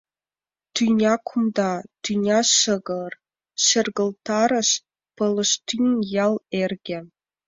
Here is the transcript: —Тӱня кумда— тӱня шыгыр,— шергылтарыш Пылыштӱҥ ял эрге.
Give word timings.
—Тӱня 0.73 1.13
кумда— 1.27 1.71
тӱня 2.03 2.39
шыгыр,— 2.59 3.11
шергылтарыш 3.65 4.69
Пылыштӱҥ 5.15 5.83
ял 6.25 6.33
эрге. 6.61 6.99